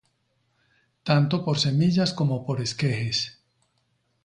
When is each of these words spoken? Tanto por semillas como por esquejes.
Tanto 1.07 1.45
por 1.45 1.59
semillas 1.59 2.11
como 2.11 2.43
por 2.43 2.59
esquejes. 2.59 3.17